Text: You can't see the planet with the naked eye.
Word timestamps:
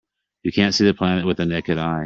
You 0.43 0.51
can't 0.51 0.73
see 0.73 0.85
the 0.85 0.93
planet 0.95 1.25
with 1.25 1.37
the 1.37 1.45
naked 1.45 1.77
eye. 1.77 1.99